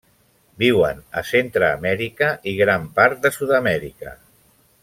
Viuen 0.61 1.03
a 1.21 1.23
Centreamèrica 1.33 2.31
i 2.53 2.57
gran 2.63 2.91
part 2.99 3.23
de 3.27 3.35
Sud-amèrica. 3.39 4.19